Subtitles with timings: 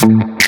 [0.00, 0.39] Det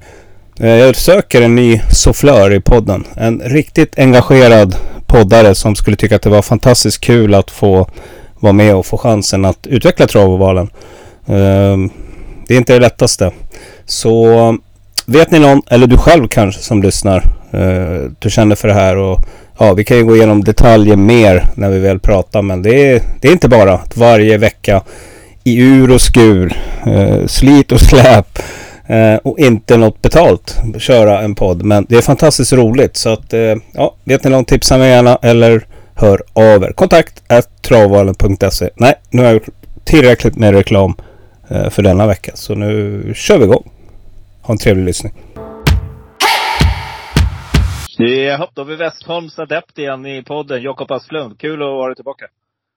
[0.59, 3.03] Eh, jag söker en ny soufflör i podden.
[3.15, 4.75] En riktigt engagerad
[5.05, 7.89] poddare som skulle tycka att det var fantastiskt kul att få
[8.39, 10.69] vara med och få chansen att utveckla Travovalen.
[11.25, 11.77] Eh,
[12.47, 13.31] det är inte det lättaste.
[13.85, 14.57] Så
[15.07, 18.97] vet ni någon, eller du själv kanske som lyssnar, eh, du känner för det här
[18.97, 19.19] och
[19.59, 23.01] ja, vi kan ju gå igenom detaljer mer när vi väl pratar, men det är,
[23.21, 24.81] det är inte bara att varje vecka
[25.43, 28.39] i ur och skur, eh, slit och släp
[28.87, 31.63] eh, och inte något betalt köra en podd.
[31.63, 35.19] Men det är fantastiskt roligt så att eh, ja, vet ni någon tipsa mig gärna
[35.21, 35.65] eller
[35.95, 36.71] hör av er.
[36.71, 37.23] Kontakt
[37.61, 38.69] travalen.se.
[38.75, 39.49] Nej, nu har jag gjort
[39.83, 40.93] tillräckligt med reklam
[41.49, 43.63] eh, för denna vecka så nu kör vi igång.
[44.47, 45.13] Ha en trevlig lyssning.
[47.97, 50.61] Jaha, då har vi Westholms adept igen i podden.
[50.61, 51.39] Jakob Asplund.
[51.39, 52.25] Kul att vara tillbaka.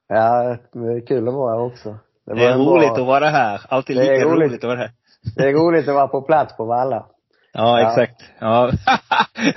[0.09, 1.97] Ja, det är kul att vara här också.
[2.27, 3.61] Det, var är roligt bra- att vara här.
[3.69, 4.49] Alltid Det är lika roligt.
[4.51, 4.65] roligt.
[4.65, 4.91] att vara här.
[5.37, 7.07] Det är roligt att vara på plats på Valla.
[7.53, 7.89] Ja, Ja.
[7.89, 8.23] exakt.
[8.39, 8.71] Ja.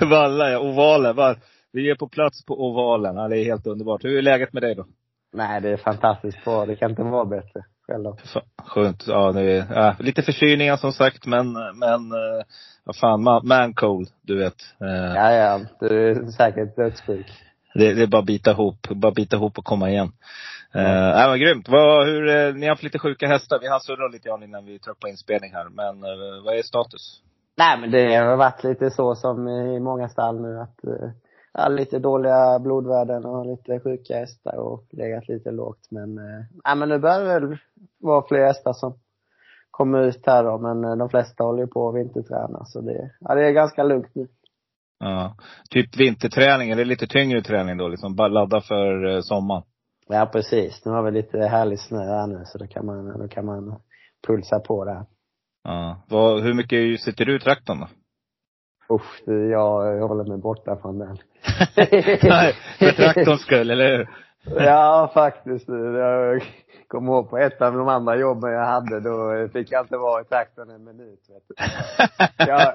[0.10, 0.58] Valla, ja.
[0.58, 1.16] Ovalen.
[1.16, 1.34] Va?
[1.72, 3.16] Vi är på plats på ovalen.
[3.16, 4.04] Ja, det är helt underbart.
[4.04, 4.84] Hur är läget med dig då?
[5.32, 6.66] Nej, det är fantastiskt bra.
[6.66, 7.64] Det kan inte vara bättre.
[7.86, 8.16] Själv då.
[8.64, 9.06] Skönt.
[9.06, 12.44] Ja, det är, ja, lite förkylningar som sagt, men, men, eh,
[12.84, 14.56] vad fan, man, man cold, du vet.
[14.80, 15.60] Eh, Ja, ja.
[15.80, 17.26] Du är säkert dödssjuk.
[17.74, 20.12] det, det är bara bita ihop, bara bita ihop och komma igen.
[20.76, 21.68] Uh, nej men grymt.
[21.68, 23.58] Vad, hur, eh, ni har haft lite sjuka hästar.
[23.60, 25.68] Vi hann surra lite grann innan vi på inspelning här.
[25.68, 27.20] Men eh, vad är status?
[27.56, 31.10] Nej, men det har varit lite så som i många stall nu att eh,
[31.54, 35.90] ja, lite dåliga blodvärden och lite sjuka hästar och legat lite lågt.
[35.90, 37.58] Men, eh, nej, men nu börjar det väl
[38.00, 38.98] vara fler hästar som
[39.70, 40.58] kommer ut här då.
[40.58, 43.82] Men eh, de flesta håller ju på att vinterträna så det, ja, det är ganska
[43.82, 44.28] lugnt nu.
[44.98, 45.36] Ja.
[45.70, 48.16] Typ vinterträning, eller lite tyngre träning då liksom?
[48.16, 49.62] Bara ladda för eh, sommaren.
[50.08, 50.84] Ja, precis.
[50.84, 53.80] Nu har vi lite härlig snö här nu så då kan man, då kan man
[54.26, 55.06] pulsa på det här.
[55.64, 56.04] Ja.
[56.08, 57.86] Vad, hur mycket sitter du i traktorn då?
[58.90, 61.18] Usch, jag, jag håller mig borta från den.
[62.22, 64.08] Nej, för traktorns skull, eller hur?
[64.44, 65.68] Ja, faktiskt.
[65.68, 66.42] Jag
[66.88, 70.20] kommer ihåg på ett av de andra jobben jag hade, då fick jag inte vara
[70.20, 71.20] i traktorn en minut.
[71.28, 71.54] Vet du.
[72.38, 72.74] Ja.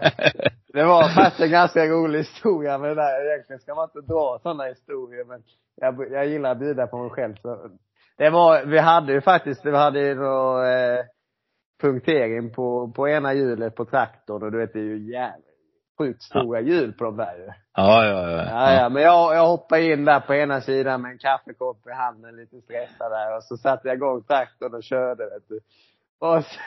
[0.74, 3.32] Det var faktiskt en ganska rolig historia med det där.
[3.32, 5.44] Egentligen ska man inte dra sådana historier, men
[5.76, 7.36] jag, jag gillar att bjuda på mig själv.
[7.36, 7.70] Så
[8.18, 11.06] det var, vi hade ju faktiskt, vi hade ju då, eh,
[11.82, 15.49] punktering på, på ena hjulet på traktorn och du vet det är ju jävligt
[16.00, 17.46] sjukt stora hjul på de där ju.
[17.76, 18.44] Ja, ja, ja.
[18.46, 21.92] Ja, ja, men jag, jag hoppade in där på ena sidan med en kaffekopp i
[21.92, 23.38] handen, lite stressad där.
[23.38, 25.60] Och så satte jag igång traktorn och körde, vet du.
[26.20, 26.60] Och så,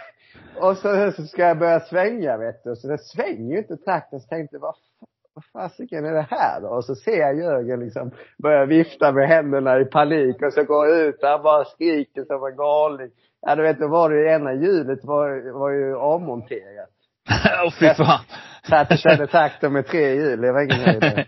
[0.67, 2.77] och så, så ska jag börja svänga, vet du.
[2.77, 4.21] Så det svänger ju inte traktorn.
[4.21, 6.69] Så tänkte jag, vad, fa- vad fasiken är det här då?
[6.69, 8.11] Och så ser jag Jörgen liksom
[8.43, 10.43] börja vifta med händerna i panik.
[10.43, 13.11] Och så går jag ut och han bara skriker som en galning.
[13.47, 16.91] Ja, du vet, då var det ju ena hjulet var, var ju avmonterat.
[17.63, 18.21] Åh oh, fy fan.
[18.69, 21.03] Körde traktor med tre hjul, det var ingen höjd.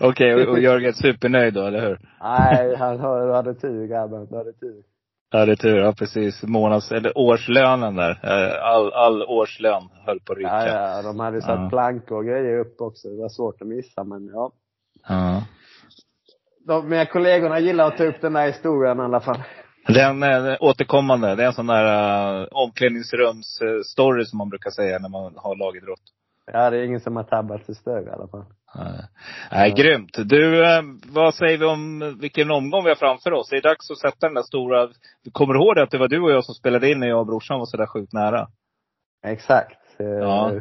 [0.00, 1.98] Okej, okay, och, och Jörgen supernöjd då, eller hur?
[2.20, 4.26] Nej, han hade tur grabben.
[4.26, 4.82] Du hade tur.
[5.30, 5.78] Ja, det är tur.
[5.78, 6.42] Ja, precis.
[6.42, 8.10] Månads, eller årslönen där.
[8.22, 10.66] Eh, all, all årslön höll på att ryka.
[10.66, 11.02] Ja, ja.
[11.02, 11.68] De hade satt ja.
[11.68, 13.08] plankor och grejer upp också.
[13.08, 14.52] Det var svårt att missa, men ja.
[15.08, 15.42] Ja.
[16.66, 19.42] De, mina kollegorna gillar att ta upp den där historien i alla fall.
[19.86, 21.34] Den är återkommande.
[21.34, 26.02] Det är en sån där uh, omklädningsrums-story som man brukar säga när man har lagidrott.
[26.46, 28.44] Ja, det är ingen som har tabbat sig större i alla fall.
[28.74, 29.04] Nej,
[29.52, 29.74] Nej ja.
[29.82, 30.18] grymt.
[30.24, 33.48] Du, eh, vad säger vi om vilken omgång vi har framför oss?
[33.50, 34.88] Det är dags att sätta den där stora,
[35.24, 37.20] du kommer ihåg det att det var du och jag som spelade in när jag
[37.20, 38.48] och brorsan var sådär sjukt nära?
[39.26, 39.78] Exakt.
[39.98, 40.52] Ja.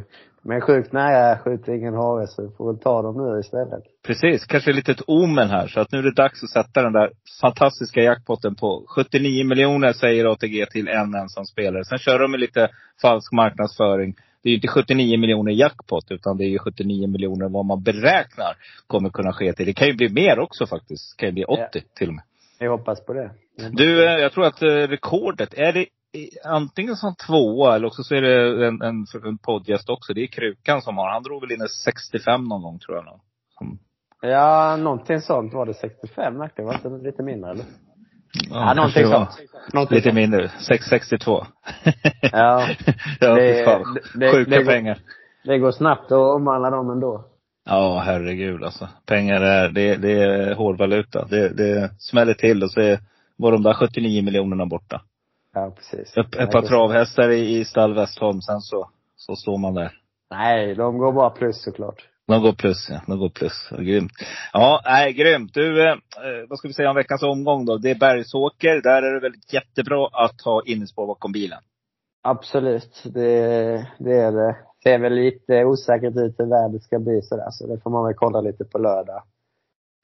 [0.44, 3.84] Men sjukt nära skjuter ingen hare så vi får väl ta dem nu istället.
[4.06, 4.46] Precis.
[4.46, 5.68] Kanske lite ett omen här.
[5.68, 7.12] Så att nu är det dags att sätta den där
[7.42, 11.86] fantastiska jackpotten på 79 miljoner säger ATG till en ensam spelare.
[11.86, 12.70] Sen kör de med lite
[13.02, 14.16] falsk marknadsföring.
[14.44, 17.84] Det är ju inte 79 miljoner jackpot utan det är ju 79 miljoner vad man
[17.84, 18.58] beräknar
[18.88, 19.66] kommer kunna ske till.
[19.66, 21.18] Det kan ju bli mer också faktiskt.
[21.18, 21.82] Det kan ju bli 80 ja.
[21.96, 22.24] till och med.
[22.60, 23.32] Jag hoppas på det.
[23.72, 25.86] Du, eh, jag tror att eh, rekordet, är det
[26.44, 30.14] antingen som tvåa eller också så är det en, en, en poddgäst också.
[30.14, 31.10] Det är Krukan som har.
[31.10, 33.20] Han drog väl in 65 någon gång tror jag.
[33.58, 33.80] Som...
[34.22, 35.54] Ja, någonting sånt.
[35.54, 37.66] Var det 65 Det var inte lite mindre eller?
[38.34, 39.30] Ja, ja någonting sånt.
[39.74, 40.50] Någonting lite mindre.
[40.50, 41.46] 662.
[42.22, 42.68] ja.
[43.20, 43.98] ja, det, fan.
[44.16, 45.00] Det, Sjuka det, pengar.
[45.44, 47.26] Det går snabbt att omvandla dem ändå.
[47.66, 48.90] Ja, herregud alltså.
[49.06, 51.26] Pengar är, det, det är hårdvaluta.
[51.26, 53.00] Det, det smäller till och så är,
[53.38, 55.02] var de där 79 miljonerna borta.
[55.54, 56.18] Ja, precis.
[56.18, 59.92] Ett, ett par travhästar i, i stall Westholm, sen så, så står man där.
[60.32, 62.08] Nej, de går bara plus såklart.
[62.32, 63.02] De går plus, ja.
[63.08, 63.70] De går plus.
[63.80, 64.12] Grymt.
[64.54, 65.54] Ja, nej, grymt.
[65.54, 65.96] Du, eh,
[66.50, 67.78] vad ska vi säga om veckans omgång då?
[67.78, 68.82] Det är Bergsåker.
[68.82, 71.60] Där är det väl jättebra att ha innespår bakom bilen.
[72.24, 73.04] Absolut.
[73.04, 73.32] Det,
[74.00, 74.56] det är det.
[74.84, 78.06] Det är väl lite osäkert ut hur vädret ska bli sådär, så det får man
[78.06, 79.24] väl kolla lite på lördag.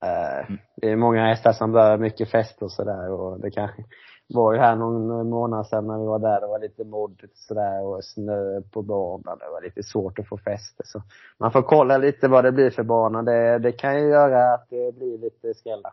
[0.06, 0.60] Eh, mm.
[0.82, 3.84] Det är många hästar som bör mycket fest och sådär och det kanske
[4.30, 7.84] var ju här någon månad sedan när vi var där, det var lite moddigt sådär
[7.84, 9.38] och snö på banan.
[9.40, 10.84] Det var lite svårt att få fäste.
[10.86, 11.02] Så
[11.38, 13.24] man får kolla lite vad det blir för bana.
[13.24, 15.92] Det, det kan ju göra att det blir lite skrällar.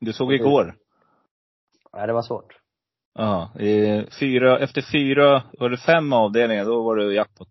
[0.00, 0.74] Du såg igår?
[1.92, 2.58] Ja, det var svårt.
[3.14, 3.50] Ja,
[4.20, 7.48] fyra, efter fyra, var det fem avdelningar, då var det jackpot.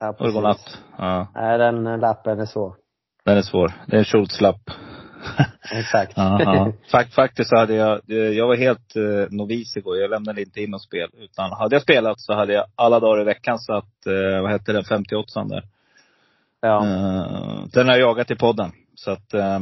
[0.00, 0.36] Ja, precis.
[0.36, 0.78] Och det natt.
[0.98, 1.26] Ja.
[1.34, 2.74] Nej, den lappen är svår.
[3.24, 3.72] Den är svår.
[3.86, 4.70] Det är en Schultz-lapp.
[5.72, 6.12] Exakt.
[6.16, 9.98] ja, Fakt, faktiskt så hade jag, jag var helt eh, novis igår.
[9.98, 11.08] Jag lämnade inte in något spel.
[11.18, 14.72] Utan hade jag spelat så hade jag alla dagar i veckan satt, eh, vad hette
[14.72, 15.62] den, 58 där.
[16.60, 16.86] Ja.
[16.86, 18.72] Eh, den har jag jagat i podden.
[18.94, 19.56] Så att, eh,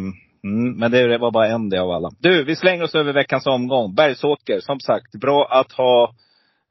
[0.45, 2.11] mm, men det var bara en del av alla.
[2.19, 3.95] Du, vi slänger oss över veckans omgång.
[3.95, 6.15] Bergsåker, som sagt, bra att ha Eh,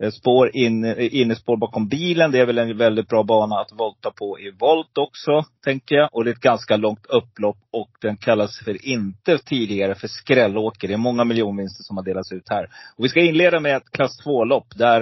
[0.04, 2.32] Eh, spår in, eh, innespår bakom bilen.
[2.32, 6.10] Det är väl en väldigt bra bana att volta på i volt också, tänker jag.
[6.12, 10.88] Och det är ett ganska långt upplopp och den kallas för inte tidigare för skrällåker.
[10.88, 12.64] Det är många miljonvinster som har delats ut här.
[12.98, 15.02] Och vi ska inleda med ett klass 2-lopp där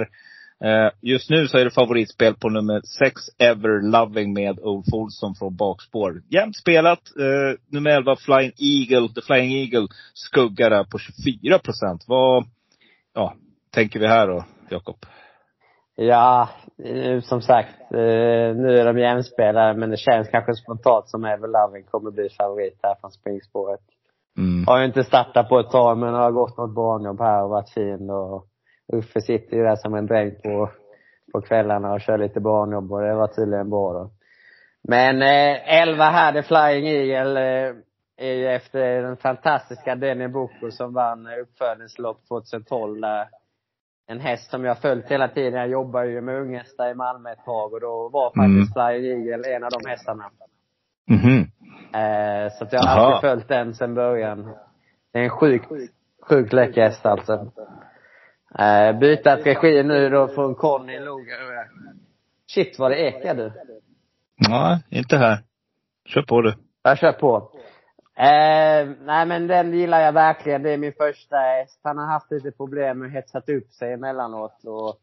[0.64, 5.34] eh, just nu så är det favoritspel på nummer 6, Ever Loving med Ulf Olsson
[5.34, 6.22] från bakspår.
[6.30, 7.16] Jämnt spelat.
[7.18, 12.04] Eh, nummer 11, Flying Eagle, The Flying Eagle, skuggar där på 24 procent.
[12.06, 12.44] Vad,
[13.14, 13.34] ja,
[13.70, 14.44] tänker vi här då?
[14.70, 14.96] Jakob?
[16.00, 16.48] Ja,
[17.22, 21.84] som sagt, eh, nu är de jämspelare men det känns kanske spontant som Ever Loving
[21.84, 23.80] kommer bli favorit här från springspåret.
[24.38, 24.66] Mm.
[24.66, 27.70] Har ju inte startat på ett tag men har gått något barnjobb här och varit
[27.70, 28.46] fin och
[28.92, 30.70] Uffe sitter ju där som en dräng på,
[31.32, 34.10] på kvällarna och kör lite barnjobb och det var tydligen bra då.
[34.82, 37.74] Men eh, 11 här, The Flying Eagle, eh,
[38.16, 43.28] är ju efter den fantastiska Denny Boko som vann uppfödningslopp 2012 där
[44.10, 45.60] en häst som jag följt hela tiden.
[45.60, 49.00] Jag jobbar ju med unghästar i Malmö ett tag och då var faktiskt mm.
[49.00, 50.30] Flying Eagle en av de hästarna.
[51.10, 51.40] Mm -hmm.
[52.44, 54.54] eh, så att jag har alltid följt den sedan början.
[55.12, 55.66] Det är en sjukt,
[56.28, 57.52] sjukt läcker häst alltså.
[58.58, 61.66] Eh, byta regi nu då från Conny Logan.
[62.46, 63.52] Shit vad det ekar du.
[64.48, 65.38] Nej, inte här.
[66.06, 66.54] Kör på du.
[66.82, 67.50] Jag kör på.
[68.18, 70.62] Eh, nej men den gillar jag verkligen.
[70.62, 71.80] Det är min första häst.
[71.82, 75.00] Han har haft lite problem med att hetsat upp sig emellanåt och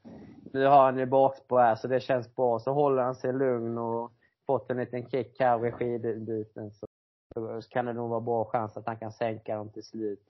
[0.53, 2.59] nu har han ju bakspår här så det känns bra.
[2.59, 4.11] Så håller han sig lugn och
[4.47, 6.87] fått en liten kick här regidebuten så,
[7.61, 10.23] så kan det nog vara bra chans att han kan sänka dem till slut.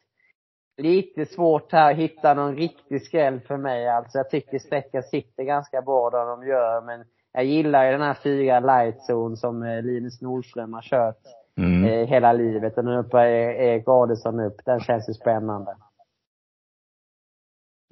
[0.78, 4.18] Lite svårt här att hitta någon riktig skräll för mig alltså.
[4.18, 8.18] Jag tycker sträckan sitter ganska bra där de gör men jag gillar ju den här
[8.24, 11.86] fyra lightzone som eh, Linus Nordström har kört mm.
[11.86, 12.78] eh, hela livet.
[12.78, 14.56] Och nu uppe är Erik Adelsson upp.
[14.66, 15.76] Den känns ju spännande.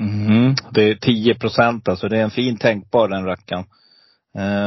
[0.02, 0.56] Mm.
[0.72, 2.08] Det är 10 procent alltså.
[2.08, 3.66] Det är en fin tänkbar den rackaren.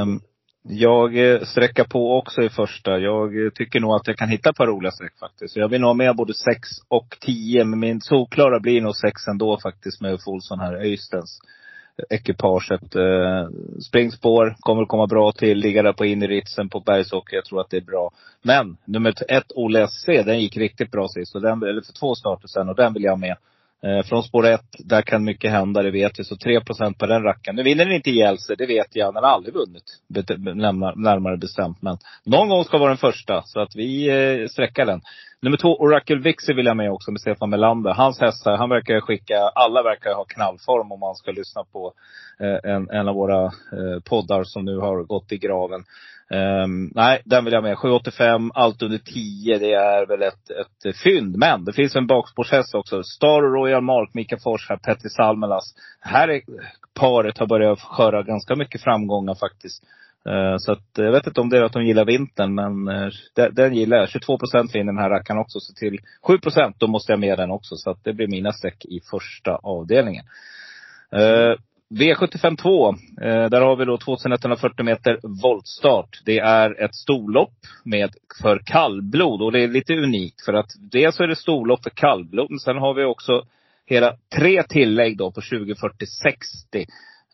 [0.03, 0.21] Um,
[0.69, 2.99] jag eh, sträcker på också i första.
[2.99, 5.57] Jag eh, tycker nog att jag kan hitta ett par roliga streck faktiskt.
[5.57, 7.65] Jag vill nog ha med både 6 och 10.
[7.65, 11.41] Men min solklara blir nog 6 ändå faktiskt med Ulf Olsson här, Öystens
[12.11, 12.97] ekipaget.
[12.97, 13.49] Eh,
[13.89, 15.59] springspår kommer att komma bra till.
[15.59, 17.37] Ligga där på inneritsen på Bergsåker.
[17.37, 18.11] Jag tror att det är bra.
[18.43, 21.35] Men nummer ett, Ole SC, den gick riktigt bra sist.
[21.35, 22.69] Och den, eller för två starter sen.
[22.69, 23.37] Och den vill jag ha med.
[23.83, 26.25] Eh, från spår ett, där kan mycket hända, det vet vi.
[26.25, 27.57] Så 3% på den rackaren.
[27.57, 29.15] Nu vinner den inte ihjäl sig, det vet jag.
[29.15, 29.85] Den har aldrig vunnit,
[30.97, 31.83] närmare bestämt.
[31.83, 33.43] Men någon gång ska vara den första.
[33.43, 35.01] Så att vi eh, sträcker den.
[35.43, 37.95] Nummer två, Oracle Vixie vill jag med också med Stefan Melander.
[37.95, 41.93] Hans hästar, han verkar skicka, alla verkar ha knallform om man ska lyssna på
[42.41, 45.85] eh, en, en av våra eh, poddar som nu har gått i graven.
[46.31, 47.79] Um, nej, den vill jag med.
[47.79, 49.59] 785, allt under 10.
[49.59, 51.37] Det är väl ett, ett fynd.
[51.37, 53.03] Men det finns en bakspårshäst också.
[53.03, 55.75] Star Royal Mark, Mika Fors här, Petri Salmelas.
[56.01, 56.41] Här är,
[56.95, 59.83] paret har börjat skörda ganska mycket framgångar faktiskt.
[60.29, 63.11] Eh, så att, jag vet inte om det är att de gillar vintern, men eh,
[63.35, 64.09] den, den, gillar jag.
[64.09, 65.61] 22 procent vinner den här rackaren också.
[65.61, 67.77] Så till 7 procent, då måste jag med den också.
[67.77, 70.25] Så att det blir mina streck i första avdelningen.
[71.13, 71.55] Eh,
[71.91, 72.89] V75 2.
[72.89, 76.21] Eh, där har vi då 2140 meter voltstart.
[76.25, 77.55] Det är ett storlopp
[77.85, 78.11] med,
[78.43, 79.43] för kallblod.
[79.43, 82.51] Och det är lite unikt för att dels är det storlopp för kallblod.
[82.51, 83.43] Men sen har vi också
[83.87, 86.87] hela tre tillägg då på 20, 40, 60.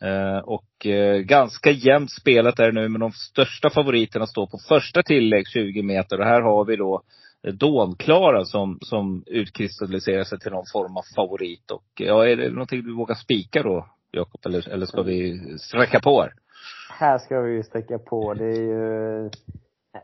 [0.03, 2.89] Eh, och eh, ganska jämnt spelat är det nu.
[2.89, 6.19] Men de största favoriterna står på första tillägg 20 meter.
[6.19, 7.01] Och här har vi då
[7.43, 11.71] eh, Dånklara som, som utkristalliserar sig till någon form av favorit.
[11.71, 14.45] Och ja, är det någonting du vågar spika då, Jakob?
[14.45, 16.33] Eller, eller ska vi sträcka på här?
[16.99, 18.33] Här ska vi ju sträcka på.
[18.33, 19.29] Det är ju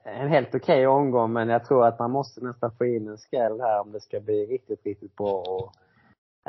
[0.04, 3.18] en helt okej okay omgång, men jag tror att man måste nästan få in en
[3.18, 5.44] skräll här om det ska bli riktigt, riktigt bra.
[5.48, 5.74] Och,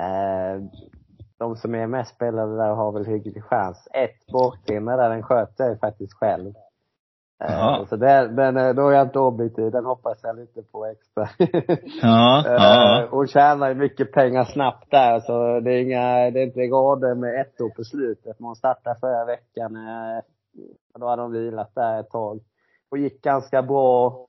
[0.03, 0.63] eh,
[1.41, 3.89] de som är mest spelade där har väl hygglig chans.
[3.93, 6.55] Ett borttimmer där, den sköter jag faktiskt själv.
[7.45, 9.71] Uh, så den, den, eh, då är jag inte objektiv.
[9.71, 11.29] Den hoppas jag lite på extra.
[12.03, 13.09] ja, ja.
[13.11, 15.21] Hon tjänar ju mycket pengar snabbt där.
[15.21, 18.39] Så det är inga, det är inte rader med ett år på slutet.
[18.39, 19.77] Men hon startade förra veckan.
[20.99, 22.41] Då hade hon vilat där ett tag.
[22.91, 24.27] Och gick ganska bra.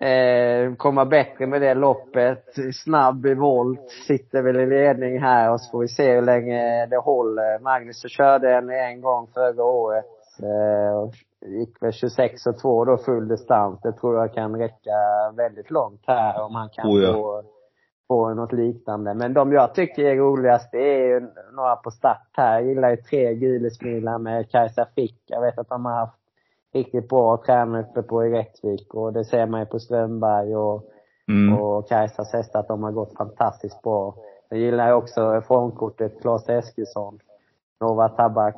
[0.00, 2.44] Eh, komma bättre med det loppet.
[2.84, 3.90] Snabb i volt.
[4.06, 7.58] Sitter väl i ledning här och så får vi se hur länge det håller.
[7.58, 10.04] Magnus körde en en gång förra året.
[10.42, 11.10] Eh,
[11.48, 13.80] gick väl 26 och 2 då full distans.
[13.82, 14.90] Det tror jag kan räcka
[15.36, 17.12] väldigt långt här om han kan oh ja.
[17.12, 17.42] få,
[18.08, 19.14] få något liknande.
[19.14, 21.20] Men de jag tycker är roligast, det är ju
[21.52, 22.60] några på start här.
[22.60, 25.24] Jag gillar ju tre Gylesmilar med Kajsa Fick.
[25.26, 26.19] Jag vet att de har haft
[26.72, 30.84] riktigt bra tränare uppe på i Rättvik och det ser man ju på Strömberg och,
[31.28, 31.58] mm.
[31.58, 34.14] och Kajsas hästar att de har gått fantastiskt bra.
[34.48, 37.18] Jag gillar också formkortet Claes Eskilsson.
[37.80, 38.56] Nova Tabak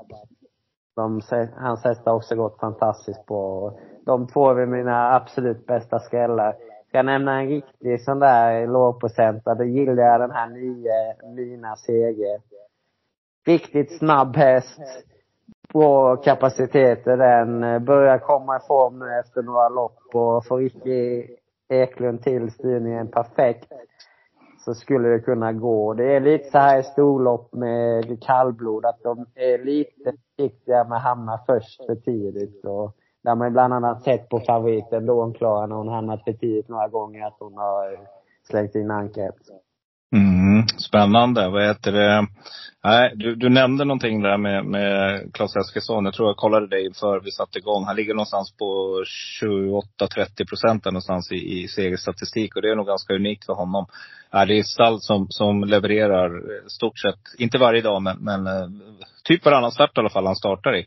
[0.97, 1.21] de,
[1.57, 3.79] hans hästar har också gått fantastiskt bra.
[4.05, 6.53] De två är mina absolut bästa skrällar.
[6.89, 11.77] Ska jag nämna en riktig sån där lågprocentare, då gillar jag den här nio Mina
[11.77, 12.41] Seger.
[13.47, 14.81] Riktigt snabb häst.
[15.73, 17.65] Bra kapaciteter den.
[17.65, 21.27] Eh, börjar komma i form nu efter några lopp och får Ricky
[21.69, 23.73] Eklund till styrningen perfekt
[24.65, 25.95] så skulle det kunna gå.
[25.95, 30.97] Det är lite så här i storlopp med kallblod, att de är lite försiktiga med
[30.97, 32.65] att hamna först för tidigt.
[32.65, 36.69] Och där man bland annat sett på favoriten Dawn Klara när hon hamnat för tidigt
[36.69, 37.99] några gånger, att hon har eh,
[38.49, 39.37] slängt in anket.
[40.17, 41.49] Mm, spännande.
[41.49, 42.27] Vad heter det?
[42.85, 46.05] Nej, du, du nämnde någonting där med, med Claes Eskilsson.
[46.05, 47.85] Jag tror jag kollade dig inför vi satte igång.
[47.85, 49.03] Han ligger någonstans på
[49.43, 52.57] 28-30 procent någonstans i, i segerstatistik.
[52.57, 53.87] Och det är nog ganska unikt för honom.
[54.31, 56.31] Ja, det är ett stall som, som levererar
[56.69, 58.69] stort sett, inte varje dag, men, men eh,
[59.25, 60.87] typ varannan start i alla fall han startar i.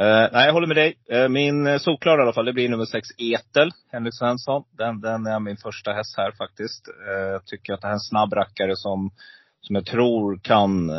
[0.00, 0.94] Uh, nej, jag håller med dig.
[1.12, 4.64] Uh, min solklar i alla fall, det blir nummer sex Etel, Henrik Svensson.
[4.78, 6.88] Den, den är min första häst här faktiskt.
[6.88, 9.10] Uh, jag tycker att det här är en snabb rackare som,
[9.60, 10.90] som jag tror kan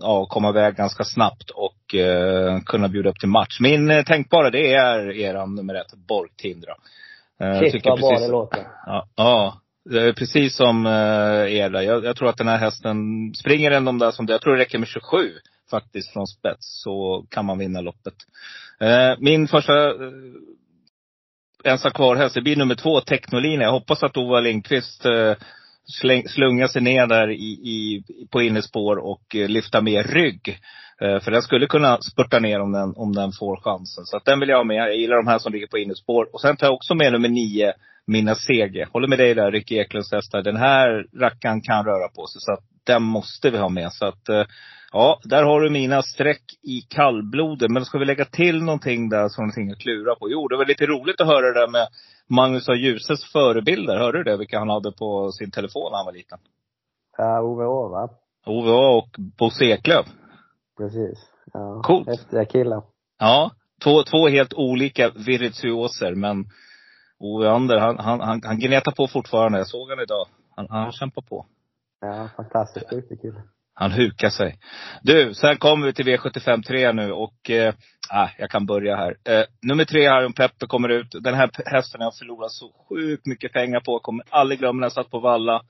[0.00, 1.94] ja, komma iväg ganska snabbt och
[2.66, 3.60] kunna bjuda upp till match.
[3.60, 6.72] Min tänkbara, det är eran nummer ett, Borgtindra.
[7.60, 8.66] Shit vad bra det låter.
[9.16, 9.60] Ja,
[10.16, 10.92] precis som eh,
[11.72, 11.80] där.
[11.80, 12.96] Jag, jag, tror att den här hästen,
[13.34, 15.32] springer den de där som det, jag tror det räcker med 27
[15.70, 18.14] faktiskt från spets, så kan man vinna loppet.
[18.80, 20.12] Eh, min första eh,
[21.64, 23.62] ensa kvar häst, det blir nummer två, Technolina.
[23.62, 25.34] Jag hoppas att Ova Lindqvist eh,
[26.00, 30.60] släng, slungar sig ner där i, i, på innespår och eh, lyfta med rygg.
[31.00, 34.04] Eh, för den skulle kunna spurta ner om den, om den får chansen.
[34.04, 34.76] Så att den vill jag ha med.
[34.76, 36.28] Jag gillar de här som ligger på innespår.
[36.32, 37.72] Och sen tar jag också med nummer nio,
[38.06, 38.88] Mina Sege.
[38.92, 40.42] Håller med dig där, Rick Eklunds hästar.
[40.42, 42.40] Den här rackaren kan röra på sig.
[42.40, 43.92] Så att den måste vi ha med.
[43.92, 44.44] Så att, eh,
[44.96, 47.70] ja, där har du mina streck i kallblodet.
[47.70, 50.30] Men ska vi lägga till någonting där som någonting att klura på?
[50.30, 51.88] Jo, det var lite roligt att höra det där med
[52.28, 52.74] Magnus A.
[52.74, 53.98] Djuses förebilder.
[53.98, 54.36] Hörde du det?
[54.36, 56.38] Vilka han hade på sin telefon när han var liten?
[57.18, 58.10] Ja, Ove Å va?
[58.46, 60.06] Ove A och Bosse Eklöf.
[60.78, 61.18] Precis.
[61.52, 61.82] Ja.
[61.82, 62.08] Coolt.
[62.08, 62.82] Häftiga killar.
[63.18, 63.50] Ja.
[63.84, 66.14] Två, två helt olika virtuoser.
[66.14, 66.44] Men
[67.18, 69.58] Ove Ander, han, han, han, han gnetar på fortfarande.
[69.58, 70.26] Jag såg han idag.
[70.56, 71.46] Han, han kämpar på.
[72.00, 73.42] Ja, fantastiskt duktig kille.
[73.78, 74.58] Han hukar sig.
[75.02, 77.74] Du, sen kommer vi till V75 3 nu och, eh,
[78.10, 79.16] ah, jag kan börja här.
[79.24, 81.06] Eh, nummer tre, här, om Peppe kommer ut.
[81.20, 83.98] Den här hästen har jag förlorat så sjukt mycket pengar på.
[83.98, 85.62] Kommer aldrig glömma när jag satt på Valla.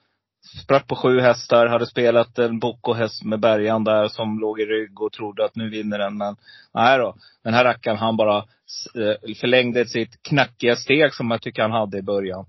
[0.62, 5.00] Sprack på sju hästar, hade spelat en Bocco-häst med bärgaren där som låg i rygg
[5.00, 6.16] och trodde att nu vinner den.
[6.18, 6.36] Men
[6.74, 7.14] nej då.
[7.44, 11.98] Den här rackaren, han bara eh, förlängde sitt knackiga steg som jag tycker han hade
[11.98, 12.46] i början.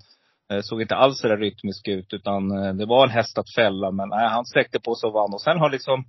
[0.51, 2.13] Eh, såg inte alls så där rytmisk ut.
[2.13, 3.91] Utan eh, det var en häst att fälla.
[3.91, 5.33] Men nej, han sträckte på sig och vann.
[5.33, 6.05] Och sen har liksom,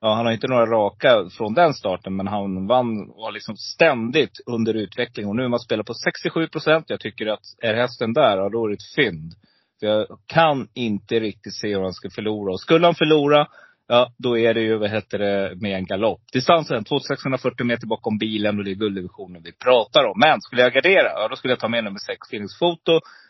[0.00, 2.16] ja han har inte några raka från den starten.
[2.16, 5.28] Men han vann, var liksom ständigt under utveckling.
[5.28, 6.90] Och nu när man spelar på 67 procent.
[6.90, 9.34] Jag tycker att är hästen där, ja, då är det ett fynd.
[9.80, 12.52] För jag kan inte riktigt se hur han ska förlora.
[12.52, 13.46] Och skulle han förlora,
[13.88, 16.20] ja då är det ju, vad heter det, med en galopp.
[16.32, 20.20] Distansen 2640 meter bakom bilen och det är gulddivisionen vi pratar om.
[20.20, 22.52] Men skulle jag gardera, ja då skulle jag ta med nummer 6, Phoenix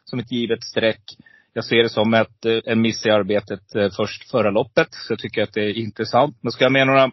[0.05, 1.03] som ett givet streck.
[1.53, 4.89] Jag ser det som ett, eh, en miss i arbetet eh, först förra loppet.
[4.91, 6.39] Så jag tycker att det är intressant.
[6.41, 7.11] Men ska jag med några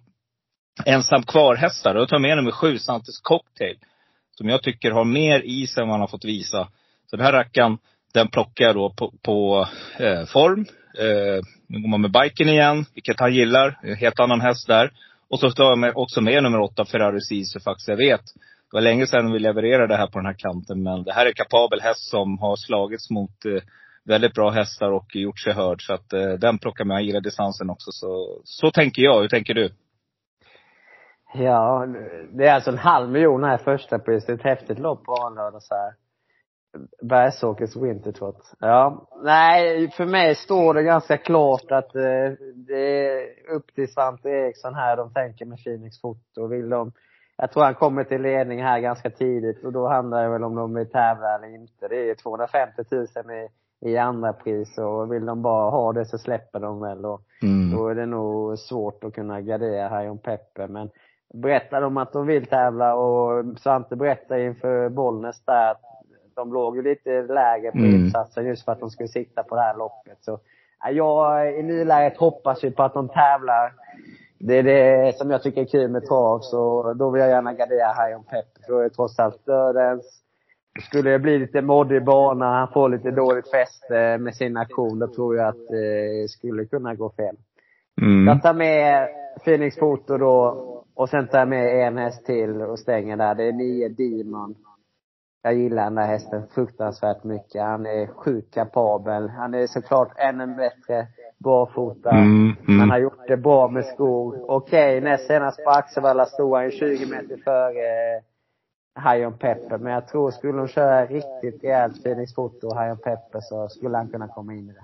[0.86, 3.78] ensam kvar-hästar, då tar jag med nummer 7, Santes Cocktail.
[4.38, 6.68] Som jag tycker har mer i sig än vad han har fått visa.
[7.10, 7.78] Så den här rackaren,
[8.14, 9.68] den plockar jag då på, på
[10.00, 10.66] eh, form.
[11.00, 13.80] Eh, nu går man med biken igen, vilket han gillar.
[13.84, 14.92] En helt annan häst där.
[15.30, 17.88] Och så tar jag också med nummer åtta, Ferrari Sisu faktiskt.
[17.88, 18.22] Jag vet,
[18.72, 20.84] det var länge sedan vi levererade det här på den här kanten.
[20.84, 23.62] Men det här är kapabel häst som har slagits mot eh,
[24.06, 25.82] väldigt bra hästar och gjort sig hörd.
[25.82, 26.96] Så att eh, den plockar med.
[26.96, 27.92] Han gillar distansen också.
[27.92, 29.22] Så, så tänker jag.
[29.22, 29.70] Hur tänker du?
[31.34, 31.88] Ja,
[32.38, 34.30] det är alltså en halv miljon här första priset.
[34.30, 36.03] Ett häftigt lopp på Arlanda så här.
[37.02, 38.54] Bergsåkers Wintertrot.
[38.60, 39.08] Ja.
[39.24, 44.74] Nej, för mig står det ganska klart att eh, det är upp till Svante Eriksson
[44.74, 46.48] här de tänker med Phoenix Foto.
[46.48, 46.92] Vill de,
[47.38, 50.56] jag tror han kommer till ledning här ganska tidigt och då handlar det väl om
[50.56, 51.88] de vill tävla eller inte.
[51.88, 53.48] Det är 250 000 i,
[53.90, 57.78] i andra pris och vill de bara ha det så släpper de väl och Mm.
[57.78, 60.68] då är det nog svårt att kunna gardera här om Peppe.
[60.68, 60.90] Men
[61.34, 65.82] berättar de att de vill tävla och Svante berättar inför Bollnäs där att
[66.36, 67.96] de låg ju lite lägre på Mm.
[67.96, 70.17] insatsen just för att de skulle sikta på det här loppet.
[70.22, 70.39] Så
[70.84, 73.74] ja, jag i nuläget hoppas ju på att de tävlar.
[74.39, 77.54] Det är det som jag tycker är kul med trav, så då vill jag gärna
[77.54, 78.60] gardera här om Peppe.
[78.65, 80.19] För då är det trots allt dödens.
[80.89, 85.08] Skulle det bli lite moddig bana, han får lite dåligt fäste med sin aktion, då
[85.08, 87.36] tror jag att det skulle kunna gå fel.
[88.02, 88.28] Mm.
[88.28, 89.08] Jag tar med
[89.43, 90.58] Phoenix Foto då
[90.96, 93.36] och sen tar jag med en häst till och stänger där.
[93.36, 94.56] Det är nio Demon.
[95.45, 97.62] Jag gillar den där hästen fruktansvärt mycket.
[97.62, 99.29] Han är sjukt kapabel.
[99.29, 102.10] Han är såklart ännu bättre barfota.
[102.10, 102.89] Mm, Han mm.
[102.89, 104.51] har gjort det bra med skor.
[104.51, 108.23] Okej, näst senast på Axevalla stod han ju 20 meter före eh,
[109.03, 109.77] High on Pepper.
[109.77, 113.69] Men jag tror, skulle de köra riktigt rejält Phoenix Foto och High on Pepper så
[113.69, 114.84] skulle han kunna komma in i det.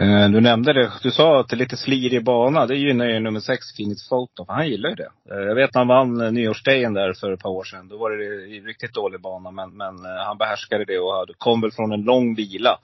[0.00, 0.92] Eh, du nämnde det.
[1.02, 2.66] Du sa att det är lite slirig bana.
[2.66, 4.44] Det gynnar ju nummer sex, Phoenix Photo.
[4.46, 5.10] För han gillar ju det.
[5.30, 7.88] Eh, jag vet när han vann eh, nyårsdagen där för ett par år sedan.
[7.88, 8.24] Då var det
[8.68, 9.50] riktigt dålig bana.
[9.50, 9.94] Men, men
[10.26, 12.78] han behärskade det och kom väl från en lång vila.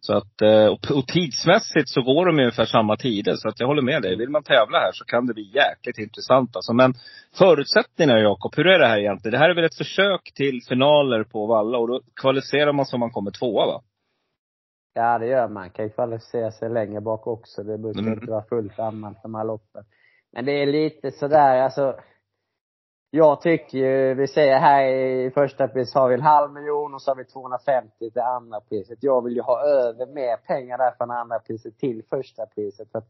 [0.00, 3.34] Så att, och, och tidsmässigt så går de ungefär samma tider.
[3.36, 4.16] Så att jag håller med dig.
[4.16, 6.72] Vill man tävla här så kan det bli jäkligt intressant alltså.
[6.72, 6.94] Men
[7.38, 9.32] förutsättningarna Jakob, hur är det här egentligen?
[9.32, 12.98] Det här är väl ett försök till finaler på Valla och då kvalificerar man så
[12.98, 13.80] man kommer tvåa va?
[14.94, 15.70] Ja, det gör man.
[15.70, 17.62] Kan ju kvalificera sig längre bak också.
[17.62, 18.12] Det brukar Mm.
[18.12, 19.84] inte vara fullt anmält de här loppen.
[20.32, 21.96] Men det är lite sådär, alltså.
[23.10, 27.02] Jag tycker ju, vi säger här i första pris har vi en halv miljon och
[27.02, 28.98] så har vi 250 till andra priset.
[29.00, 32.90] Jag vill ju ha över mer pengar där från andra priset till första priset.
[32.92, 33.08] För att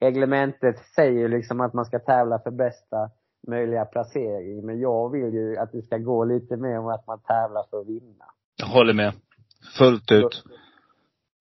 [0.00, 3.10] reglementet säger ju liksom att man ska tävla för bästa
[3.48, 4.66] möjliga placering.
[4.66, 7.80] Men jag vill ju att det ska gå lite mer om att man tävlar för
[7.80, 8.24] att vinna.
[8.56, 9.12] Jag håller med.
[9.78, 10.44] Fullt ut.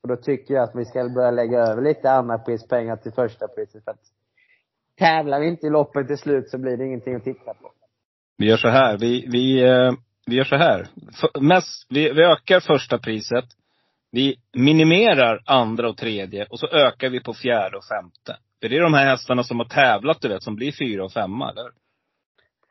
[0.06, 3.48] Och då tycker jag att vi ska börja lägga över lite andra prispengar till första
[3.48, 3.84] priset.
[3.84, 4.00] För att
[5.00, 7.72] tävlar vi inte i loppet till slut så blir det ingenting att titta på.
[8.38, 8.98] Vi gör så här.
[8.98, 9.94] Vi, vi, eh,
[10.26, 10.88] vi gör så här.
[11.22, 13.46] För, mest, vi, vi ökar första priset.
[14.12, 18.38] Vi minimerar andra och tredje och så ökar vi på fjärde och femte.
[18.62, 21.12] För det är de här hästarna som har tävlat, du vet, som blir fyra och
[21.12, 21.72] femma, eller?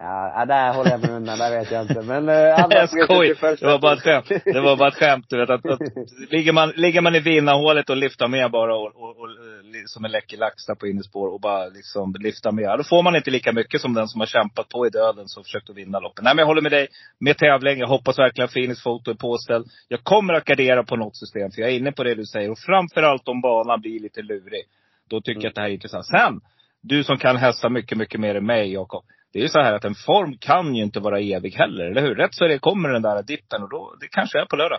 [0.07, 2.03] Ja, där håller jag mig undan, där vet jag inte.
[2.03, 3.35] Men eh, andra Jag skoj.
[3.61, 4.29] Det var bara ett skämt.
[4.45, 5.27] Det var bara ett skämt.
[5.29, 5.81] Du vet, att, att,
[6.31, 9.29] ligger, man, ligger man i vinnarhålet och lyfter med bara och, och, och,
[9.63, 12.79] li- som en läcker lax där på innerspår och bara liksom lyfta med.
[12.79, 15.45] Då får man inte lika mycket som den som har kämpat på i döden och
[15.45, 16.25] försökt att vinna loppen.
[16.25, 16.89] Nej men jag håller med dig.
[17.21, 17.79] Med tävling.
[17.79, 19.67] Jag hoppas verkligen att Phoenix Foto är påställd.
[19.89, 21.51] Jag kommer att gardera på något system.
[21.51, 22.51] För jag är inne på det du säger.
[22.51, 24.63] Och framförallt om banan blir lite lurig.
[25.11, 26.07] Då tycker jag att det här är intressant.
[26.07, 26.41] Sen,
[26.83, 29.05] du som kan hästar mycket, mycket mer än mig Jakob.
[29.35, 32.03] Det är ju så här att en form kan ju inte vara evig heller, eller
[32.03, 32.15] hur?
[32.15, 34.79] Rätt så det kommer den där dippen och då, det kanske är på lördag.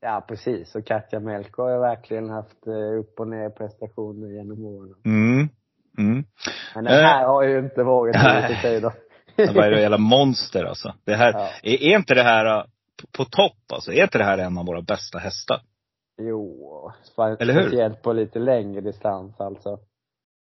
[0.00, 0.74] Ja, precis.
[0.74, 4.94] Och Katja Melko har ju verkligen haft eh, upp och ner prestationer genom åren.
[5.04, 5.48] Mm.
[5.98, 6.24] Mm.
[6.74, 8.48] Men den här har ju inte varit Nej.
[8.48, 8.92] lite tider.
[9.36, 10.94] Det var ju jävla monster alltså.
[11.04, 11.48] Det här, Ja.
[11.62, 12.64] är, är inte det här uh,
[13.02, 13.92] på, på topp alltså?
[13.92, 15.60] Är inte det här en av våra bästa hästar?
[16.22, 17.62] Jo, spe- Eller hur?
[17.62, 19.78] speciellt på lite längre distans alltså.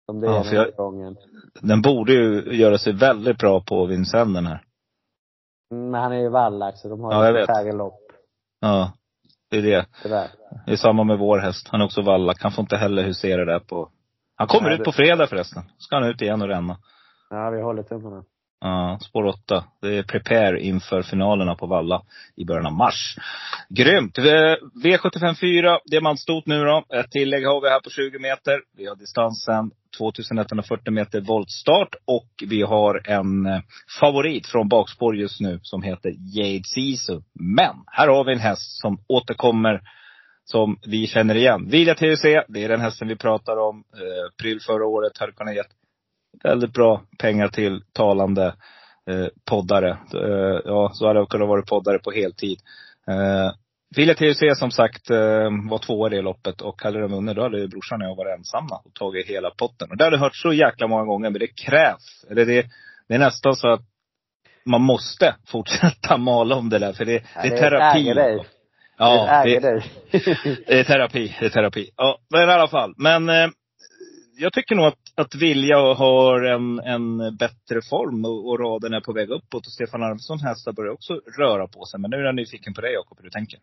[0.07, 1.17] Som det Ja, är den här gången.
[1.61, 4.63] Den borde ju göra sig väldigt bra på Vincennes här.
[5.71, 8.01] Mm, Men han är ju vallack så de har Ja, ju färre lopp.
[8.61, 8.93] Ja.
[9.51, 9.87] Det är det.
[10.03, 10.31] Tyvärr.
[10.67, 11.69] Det är samma med vår häst.
[11.69, 12.43] Han är också vallack.
[12.43, 13.91] Han får inte heller husera där på...
[14.37, 15.63] Han kommer Nej, ut på fredag förresten.
[15.79, 16.79] Ska han ut igen och ränna.
[17.31, 18.25] Ja, vi håller tummarna.
[18.67, 19.65] Ja, spår 8.
[19.83, 22.03] Det är prepare inför finalerna på Valla
[22.37, 23.17] i början av mars.
[23.69, 24.19] Grymt!
[24.19, 26.85] V- V754, diamantstot nu då.
[26.95, 28.61] Ett tillägg har vi här på 20 meter.
[28.77, 33.61] Vi har distansen 2140 meter voltstart och vi har en eh,
[34.01, 37.21] favorit från bakspår just nu som heter Jade Sisu.
[37.35, 39.81] Men här har vi en häst som återkommer
[40.45, 41.69] som vi känner igen.
[41.69, 43.85] Vilja TUC, det är den hästen vi pratar om.
[43.95, 45.71] Eh, Pryl förra året hade kunnat gett
[46.45, 48.55] väldigt bra pengar till talande
[49.11, 49.91] eh, poddare.
[50.15, 52.59] Eh, ja, så hade jag kunnat vara poddare på heltid.
[53.09, 53.53] Eh,
[53.97, 57.43] Vilja TUC som sagt eh, var tvåa i det loppet och hade de vunnit då
[57.43, 59.91] hade ju brorsan och jag varit ensamma och tagit hela potten.
[59.91, 62.25] Och det hade jag hört så jäkla många gånger, men det krävs.
[62.31, 62.67] Eller det,
[63.09, 63.81] det är nästan så att
[64.65, 68.15] man måste fortsätta mala om det där, för det, Ja, det är terapi.
[68.15, 68.47] dig.
[68.99, 69.83] Ja, det det,
[70.67, 71.37] det är terapi.
[71.41, 71.91] Det är terapi.
[71.97, 72.95] Ja, men i alla fall.
[72.97, 73.49] Men eh,
[74.39, 79.01] jag tycker nog att, att Vilja har en, en bättre form och, och raden är
[79.01, 79.67] på väg uppåt.
[79.67, 82.01] Och Stefan Arvidsson hästar börjar också röra på sig.
[82.01, 83.59] Men nu är jag nyfiken på dig Jakob, hur du tänker.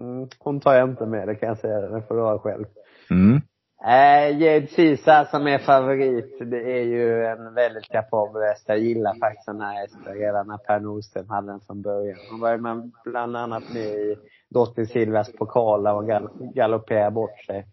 [0.00, 1.80] Mm, hon tar jag inte med, det kan jag säga.
[1.80, 2.64] Den får du ha själv.
[3.10, 3.40] Mm.
[3.84, 8.64] Eh, Jade Cisa som är favorit, det är ju en väldigt kapabel häst.
[8.66, 12.18] Jag gillar faktiskt den här hästen redan när Per Nordström hade den från början.
[12.30, 12.58] Hon var ju
[13.04, 14.16] bland annat med i
[14.50, 17.66] Drottning Silvias pokaler och gal galopperade bort sig.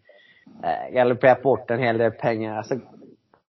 [0.64, 2.56] Eh, galopperat bort en hel del pengar.
[2.56, 2.74] Alltså,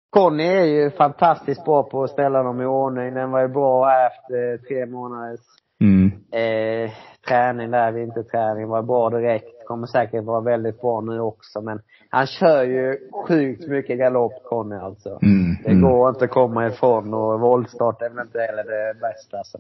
[0.10, 3.14] Conny är ju fantastiskt bra på att ställa dem i ordning.
[3.14, 5.40] Den var ju bra efter tre månaders
[5.82, 6.06] Mm.
[6.32, 6.92] eh,
[7.28, 9.66] träning där, vinterträning, var bra direkt.
[9.66, 12.98] Kommer säkert vara väldigt bra nu också men han kör ju
[13.28, 15.10] sjukt mycket galopp Conny alltså.
[15.10, 15.56] Mm.
[15.64, 19.44] Det går inte att komma ifrån och voltstart är väl inte heller det bästa.
[19.44, 19.60] Så.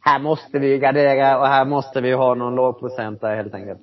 [0.00, 3.80] Här måste vi gardera och här måste vi ha någon lågprocentare helt enkelt.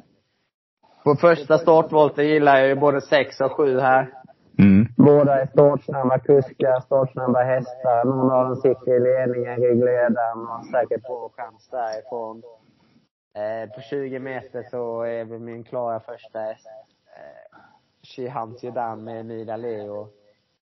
[1.03, 4.13] På första startvolten gillar jag ju både 6 och 7 här.
[4.59, 4.87] Mm.
[4.97, 8.05] Båda är startsnabba kuskar, startsnabba hästar.
[8.05, 12.43] Någon av dem sitter i ledningen, ryggledaren och säkert bra chans därifrån.
[13.35, 16.67] Eh, på 20 meter så är väl min klara första häst
[18.17, 20.07] eh, You Down med Emilia Leo.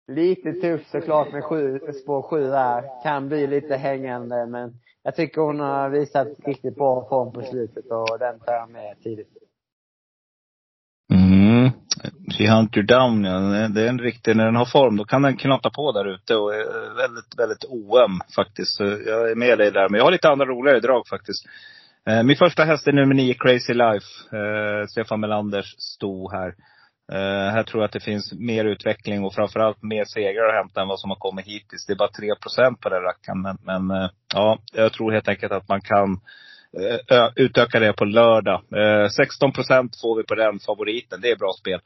[0.07, 3.03] Lite tufft såklart med sju, spår 7 där.
[3.03, 7.91] Kan bli lite hängande men jag tycker hon har visat riktigt bra form på slutet
[7.91, 9.48] och den tar jag med tidigt.
[12.39, 13.69] She hunt you Down, ja.
[13.69, 16.37] Det är en riktig, när den har form, då kan den knata på där ute
[16.37, 18.77] och är väldigt, väldigt oöm faktiskt.
[18.77, 19.89] Så jag är med dig där.
[19.89, 21.47] Men jag har lite andra roligare drag faktiskt.
[22.09, 24.37] Eh, Min första häst är nummer nio, Crazy Life.
[24.37, 26.55] Eh, Stefan Melanders sto här.
[27.13, 30.81] Eh, här tror jag att det finns mer utveckling och framförallt mer segrar att hämta
[30.81, 31.87] än vad som har kommit hittills.
[31.87, 33.43] Det är bara 3% på den rackaren.
[33.43, 36.21] Men, men eh, ja, jag tror helt enkelt att man kan
[36.77, 38.63] Eh, eh, utöka det på lördag.
[38.77, 41.21] Eh, 16 procent får vi på den favoriten.
[41.21, 41.81] Det är bra spel.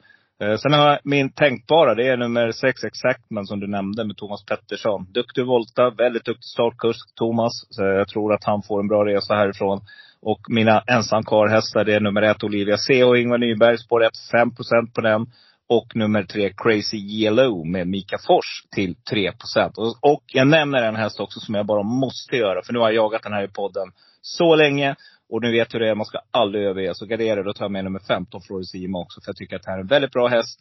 [0.59, 4.45] Sen har jag min tänkbara, det är nummer 6 Exactman som du nämnde med Thomas
[4.45, 5.07] Pettersson.
[5.11, 7.51] Duktig volta, väldigt duktig startkurs, Thomas.
[7.69, 9.81] Så jag tror att han får en bra resa härifrån.
[10.21, 14.55] Och mina ensamkarlhästar, det är nummer ett Olivia C och Ingvar Nyberg, spår 1, 5
[14.55, 15.25] procent på den.
[15.69, 19.31] Och nummer tre Crazy Yellow med Mika Fors till 3
[19.75, 22.85] och, och jag nämner en häst också som jag bara måste göra, för nu har
[22.85, 23.91] jag jagat den här i podden
[24.23, 24.95] så länge.
[25.29, 26.95] Och nu vet hur det är, man ska aldrig överge.
[26.95, 29.21] Så gardera, då tar jag med nummer 15, Florisima också.
[29.21, 30.59] För jag tycker att det här är en väldigt bra häst.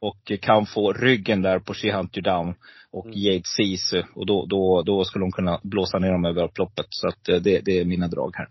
[0.00, 2.54] Och kan få ryggen där på She Hunt You Down
[2.90, 3.18] och Mm.
[3.18, 4.02] Jade Sisu.
[4.14, 6.86] Och då, då, då skulle hon kunna blåsa ner dem över upploppet.
[6.90, 8.48] Så att eh, det, det är mina drag här.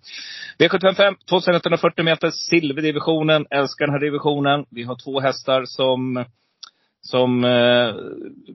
[0.60, 3.46] V75, 2140 meter, silverdivisionen.
[3.50, 4.66] Älskar den här divisionen.
[4.70, 6.26] Vi har två hästar som
[7.06, 7.96] som eh,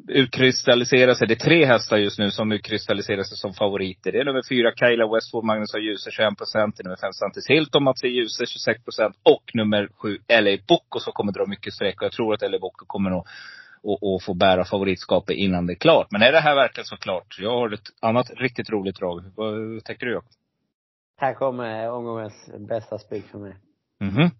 [0.09, 1.27] utkristalliserar sig.
[1.29, 4.13] Det är tre hästar just nu som utkristalliserar sig som favoriter.
[4.13, 5.79] Det är nummer fyra, Kyla Westwood, Magnus A.
[5.79, 6.77] Djuse, 21 procent.
[6.77, 8.09] Det är nummer fem, Santis Hilton, Mats E.
[8.09, 9.17] Djuse, 26 procent.
[9.23, 12.01] Och nummer sju, LA Bocco, som kommer dra mycket streck.
[12.01, 13.27] Och jag tror att LA Bocco kommer nog
[13.83, 16.07] och, och få bära favoritskapet innan det är klart.
[16.11, 17.37] Men är det här verkligen så klart?
[17.41, 19.25] Jag har ett annat riktigt roligt drag.
[19.37, 20.33] Vad tänker du Jakob?
[21.17, 23.57] Här kommer omgångens bästa spik för mig.
[24.01, 24.31] Mhm.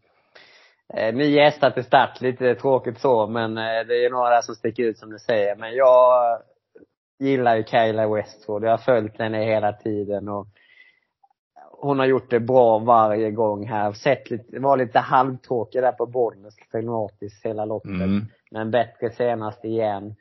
[0.95, 4.55] Eh, nio hästar till start, lite tråkigt så, men eh, det är några där som
[4.55, 5.57] sticker ut som du säger.
[5.57, 6.39] Men jag
[7.19, 8.65] gillar ju Kayla Westwood.
[8.65, 10.47] Jag har följt henne hela tiden och
[11.81, 13.93] hon har gjort det bra varje gång här.
[13.93, 17.91] Sett lite, var lite halvtråkig där på Bollnäs, filmatiskt hela loppet.
[17.91, 18.25] Mm.
[18.51, 20.15] Men bättre senast igen.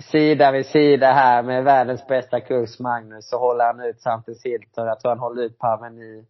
[0.00, 4.86] Sida vid sida här med världens bästa kurs Magnus, så håller han ut Santis Hilton.
[4.86, 6.24] Jag tror han håller ut Parmeny.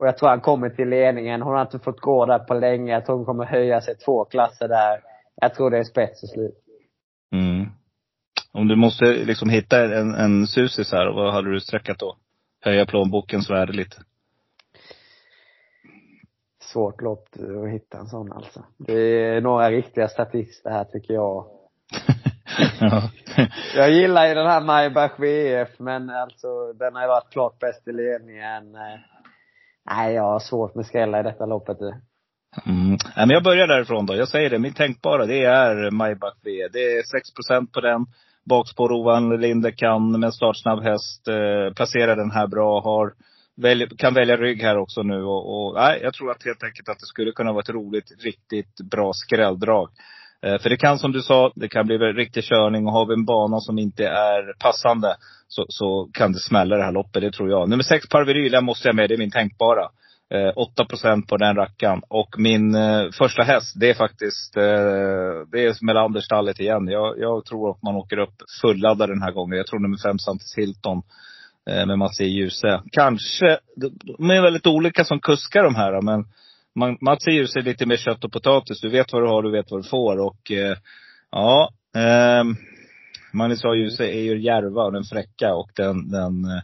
[0.00, 1.42] Och jag tror han kommer till ledningen.
[1.42, 2.92] Hon har inte fått gå där på länge.
[2.92, 5.00] Jag tror hon kommer höja sig två klasser där.
[5.34, 6.58] Jag tror det är spets och slut.
[7.32, 7.66] Mm.
[8.52, 12.16] Om du måste liksom hitta en, en susis här, vad hade du sträckat då?
[12.60, 13.96] Höja plånbokens värde lite.
[16.62, 17.28] Svårt lopp
[17.64, 18.64] att hitta en sån alltså.
[18.78, 21.46] Det är några riktiga statister här tycker jag.
[22.80, 23.10] ja.
[23.74, 27.88] Jag gillar ju den här Maybach VF, men alltså den har ju varit klart bäst
[27.88, 28.76] i ledningen.
[29.90, 31.78] Nej, jag har svårt med skrällar i detta loppet.
[32.66, 32.90] Mm.
[32.90, 34.16] Nej, men jag börjar därifrån då.
[34.16, 36.68] Jag säger det, min tänkbara det är Maybach V.
[36.72, 37.02] Det är
[37.60, 38.06] 6% på den.
[38.44, 42.80] Bakspår ovan Linde kan med en startsnabb häst eh, placera den här bra.
[42.80, 43.12] Har,
[43.56, 45.22] välj, kan välja rygg här också nu.
[45.22, 48.24] Och, och, nej, jag tror att helt enkelt att det skulle kunna vara ett roligt,
[48.24, 49.88] riktigt bra skrälldrag.
[50.46, 52.86] Eh, för det kan som du sa, det kan bli en riktig körning.
[52.86, 55.16] Och har vi en bana som inte är passande
[55.48, 57.68] så, så kan det smälla det här loppet, det tror jag.
[57.68, 59.88] Nummer sex Parviryl, måste jag med, det är min tänkbara.
[60.34, 60.86] Eh, 8
[61.28, 62.02] på den rackan.
[62.08, 64.62] Och min eh, första häst, det är faktiskt, eh,
[65.52, 66.88] det är Melanderstallet igen.
[66.88, 69.56] Jag, jag tror att man åker upp fulladdad den här gången.
[69.56, 71.02] Jag tror nummer fem Santis Hilton
[71.70, 72.24] eh, med Mats E.
[72.24, 72.82] Djuse.
[72.92, 73.58] Kanske,
[74.18, 76.24] de är väldigt olika som kuskar de här men
[76.74, 78.80] man, Mats är ju är lite mer kött och potatis.
[78.80, 80.20] Du vet vad du har, du vet vad du får.
[80.20, 80.76] Och eh,
[81.30, 82.44] ja, eh,
[83.32, 83.74] Magnus A.
[83.74, 86.62] Djuse är ju järva och den fräcka och den, den eh,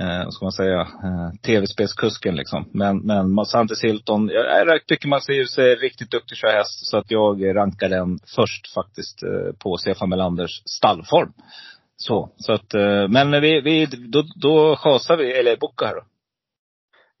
[0.00, 2.68] eh vad ska man säga, eh, tv-spelskusken liksom.
[2.72, 6.86] Men, men Santis Hilton, jag, jag tycker Mats Djuse är riktigt duktig att köra häst.
[6.86, 11.32] Så att jag rankar den först faktiskt eh, på Stefan Melanders stallform.
[11.96, 16.02] Så, så att, eh, men vi, vi, då, då chasar vi, eller Boka här då.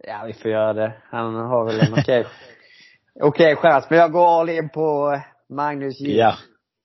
[0.06, 0.92] Ja, vi får göra det.
[1.10, 2.26] Han har väl en okej,
[3.20, 3.86] okej chans.
[3.90, 6.16] Men jag går all in på Magnus Ljus.
[6.16, 6.36] Ja.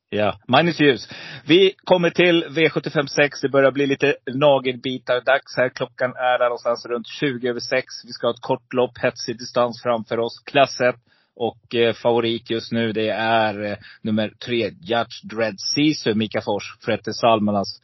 [0.09, 1.09] Ja, Magnus Ljus.
[1.47, 3.29] Vi kommer till V756.
[3.41, 5.69] Det börjar bli lite nagelbitar-dags här.
[5.69, 7.85] Klockan är där någonstans runt 20 över 6.
[8.05, 10.39] Vi ska ha ett kort lopp, hetsig distans framför oss.
[10.45, 10.95] Klass 1.
[11.35, 16.77] Och eh, favorit just nu det är eh, nummer tre, Judge Dread Sisu, Mika Fors,
[16.81, 17.81] Frette Salmanas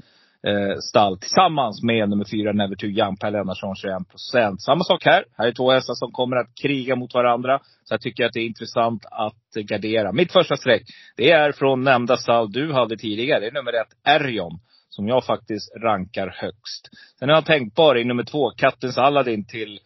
[0.48, 1.18] eh, stall.
[1.18, 4.62] Tillsammans med nummer fyra, Never Too Young, Per Lennartsson, 21 procent.
[4.62, 5.26] Samma sak här.
[5.38, 7.60] Här är två hästar som kommer att kriga mot varandra.
[7.84, 10.12] Så jag tycker att det är intressant att gardera.
[10.12, 10.84] Mitt första streck,
[11.18, 13.40] det är från nämnda stall du hade tidigare.
[13.40, 14.60] Det är nummer ett, Erion.
[14.90, 16.90] Som jag faktiskt rankar högst.
[17.20, 19.80] Sen har jag tänkbar i nummer två, Kattens Aladdin till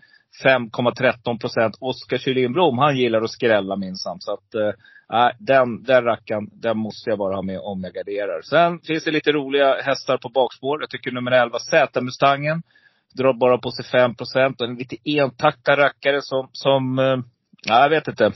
[0.44, 1.78] 5,13 procent.
[1.80, 4.18] Oskar Kylinblom, han gillar att skrälla minsann.
[4.20, 4.72] Så att, eh,
[5.14, 8.42] äh, den, den rackaren, den måste jag bara ha med om jag garderar.
[8.42, 10.82] Sen finns det lite roliga hästar på bakspår.
[10.82, 12.64] Jag tycker nummer 11, Z-Mustangen,
[13.14, 14.62] drar bara på sig 5 procent.
[14.62, 17.18] En lite entakta rackare som, som äh,
[17.68, 18.32] jag vet inte.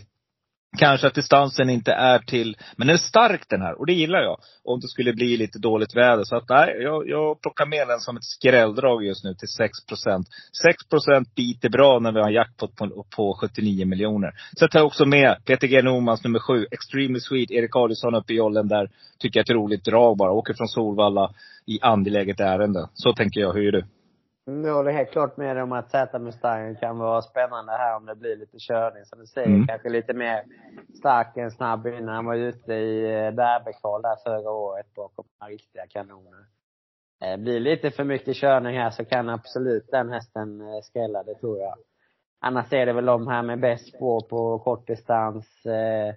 [0.77, 4.21] Kanske att distansen inte är till, men den är stark den här och det gillar
[4.21, 4.37] jag.
[4.63, 6.23] Om det skulle bli lite dåligt väder.
[6.23, 9.85] Så att nej, jag, jag plockar med den som ett skrälldrag just nu till 6
[9.87, 10.27] procent.
[10.63, 14.31] 6 procent biter bra när vi har en jackpot på, på 79 miljoner.
[14.57, 15.81] Så jag tar också med Peter G.
[15.81, 18.89] Normans nummer 7, Extremely Sweet, Erik Adielsson uppe i jollen där.
[19.19, 20.31] Tycker jag är ett roligt drag bara.
[20.31, 21.33] Åker från Solvalla
[21.65, 22.89] i angeläget ärende.
[22.93, 23.53] Så tänker jag.
[23.53, 23.85] Hur gör du?
[24.65, 28.15] Jag håller helt klart med dig om att Z-Mustangen kan vara spännande här om det
[28.15, 29.05] blir lite körning.
[29.05, 29.67] Som du säger, mm.
[29.67, 30.43] kanske lite mer
[30.99, 32.15] stark än snabb innan.
[32.15, 36.45] Han var ute i derbykval där förra året bakom riktiga kanoner.
[37.21, 41.35] Eh, blir lite för mycket körning här så kan absolut den hästen eh, skrälla, det
[41.35, 41.75] tror jag.
[42.41, 45.65] Annars är det väl de här med bäst spår på kortdistans.
[45.65, 46.15] Eh,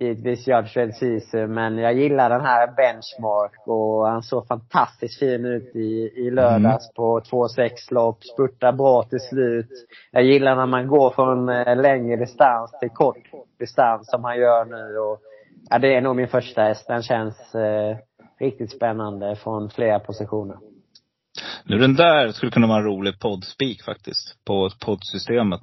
[0.00, 5.76] givetvis Judge Sisu, men jag gillar den här Benchmark och han såg fantastiskt fin ut
[5.76, 6.94] i, i lördags mm.
[6.96, 8.24] på 2,6 lopp.
[8.24, 9.70] Spurtar bra till slut.
[10.10, 13.16] Jag gillar när man går från eh, längre distans till kort
[13.58, 15.20] distans som han gör nu och
[15.70, 16.86] ja, det är nog min första häst.
[16.86, 17.96] Den känns eh,
[18.40, 20.56] riktigt spännande från flera positioner.
[21.64, 25.60] Nu den där skulle kunna vara en rolig poddspeak faktiskt, på poddsystemet.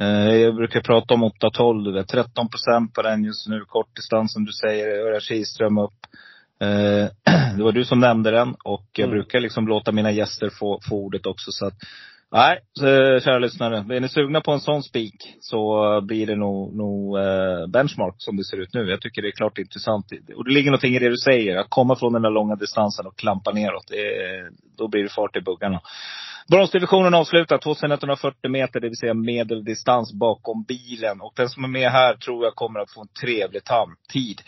[0.00, 2.08] Eh, jag brukar prata om 8-12, du vet.
[2.08, 3.64] 13 procent på den just nu.
[3.68, 5.06] Kortdistans som du säger.
[5.06, 5.92] Örjan Kihlström upp.
[6.60, 7.08] Eh,
[7.56, 8.54] det var du som nämnde den.
[8.64, 9.10] Och jag Mm.
[9.18, 11.50] brukar liksom låta mina gäster få, få ordet också.
[11.52, 11.74] Så att,
[12.32, 12.58] nej,
[13.20, 13.96] kära lyssnare.
[13.96, 18.36] Är ni sugna på en sån spik så blir det nog, nog eh, benchmark som
[18.36, 18.90] det ser ut nu.
[18.90, 20.06] Jag tycker det är klart intressant.
[20.36, 21.56] Och det ligger någonting i det du säger.
[21.56, 23.86] Att komma från den där långa distansen och klampa neråt.
[23.88, 23.98] Det,
[24.78, 25.80] då blir det fart i buggarna.
[26.50, 31.20] Bronsdivisionen avslutar 2140 meter, det vill säga medeldistans bakom bilen.
[31.20, 34.40] Och den som är med här tror jag kommer att få en trevlig tam- tid.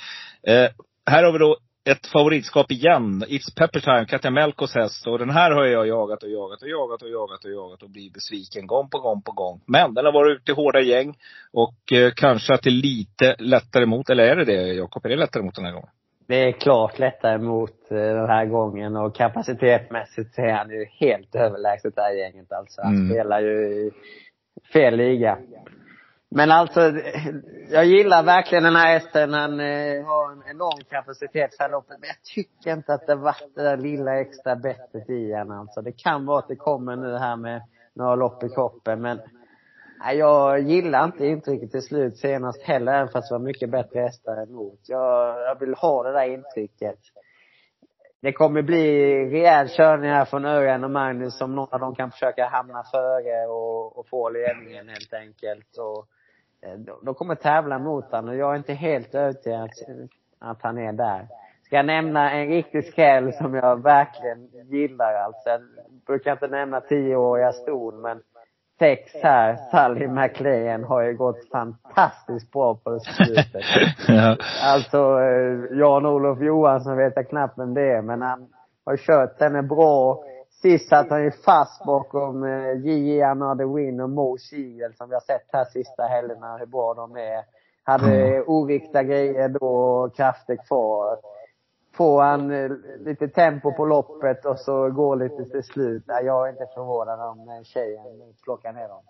[0.42, 0.70] Eh,
[1.10, 1.56] här har vi då
[1.90, 3.24] ett favoritskap igen.
[3.24, 5.06] It's Pepper Time, Katja Melkos häst.
[5.06, 7.90] Och den här har jag jagat och jagat och jagat och jagat och jagat och
[7.90, 9.60] blivit besviken gång på gång på gång.
[9.66, 11.14] Men den har varit ute i hårda gäng.
[11.52, 15.04] Och eh, kanske att det är lite lättare mot, eller är det det Jakob?
[15.04, 15.88] Är det lättare mot den här gången?
[16.28, 20.84] Det är klart lättare mot eh, den här gången och kapacitetmässigt så är han ju
[20.84, 22.82] helt överlägset det här gänget alltså.
[22.82, 23.10] Han Mm.
[23.10, 23.90] spelar ju i
[24.72, 25.38] fel liga.
[26.30, 26.80] Men alltså,
[27.70, 29.32] jag gillar verkligen den här hästen.
[29.32, 31.96] Han eh, har en enorm kapacitet för loppet.
[32.00, 35.82] Men jag tycker inte att det varit det där lilla extra bettet i han alltså.
[35.82, 37.62] Det kan vara att det kommer nu här med
[37.94, 39.20] några lopp i kroppen men
[40.14, 44.42] jag gillar inte intrycket till slut senast heller, även fast det var mycket bättre hästar
[44.42, 44.80] emot.
[44.88, 46.98] Jag, jag vill ha det där intrycket.
[48.22, 52.10] Det kommer bli rejäl körning här från Örjan och Magnus som någon av dem kan
[52.10, 55.78] försöka hamna före och, och få ledningen helt enkelt.
[55.78, 56.06] Och,
[56.68, 59.70] eh, de, de kommer tävla mot honom och jag är inte helt övertygad att,
[60.38, 61.28] att han är där.
[61.62, 65.48] Ska jag nämna en riktig skräll som jag verkligen gillar alltså.
[65.48, 65.60] Jag
[66.06, 68.22] brukar inte nämna tioåriga ston men
[68.78, 73.62] sex här, Sally McLean, har ju gått fantastiskt bra på slutet.
[74.08, 74.36] ja.
[74.62, 78.48] Alltså, eh, Jan-Olof Johansson vet jag knappt vem det är, men han
[78.84, 80.24] har kört henne bra.
[80.62, 83.22] Sist satt han ju fast bakom eh, J.J.
[83.22, 87.16] Another Win och Mo Siegel som vi har sett här sista helgerna, hur bra de
[87.16, 87.44] är.
[87.84, 91.18] Hade oviktiga grejer då och krafter kvar.
[91.96, 96.04] Får han eh, lite tempo på loppet och så går lite till slut.
[96.06, 98.02] Jag är inte förvånad om eh, tjejen
[98.44, 99.02] plockar ner dem.